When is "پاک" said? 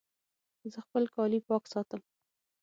1.47-1.63